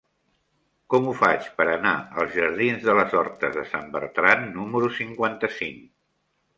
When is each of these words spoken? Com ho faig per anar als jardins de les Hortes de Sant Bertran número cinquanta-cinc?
Com 0.93 1.09
ho 1.09 1.13
faig 1.19 1.49
per 1.59 1.67
anar 1.73 1.91
als 2.23 2.33
jardins 2.39 2.89
de 2.89 2.97
les 3.03 3.15
Hortes 3.21 3.55
de 3.61 3.69
Sant 3.77 3.87
Bertran 4.01 4.51
número 4.61 4.93
cinquanta-cinc? 5.01 5.91